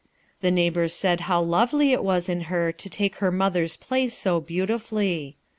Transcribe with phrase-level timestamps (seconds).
[0.41, 4.39] The neighbors said how lovely it was in her to take her mother's place so
[4.41, 5.37] beautifully.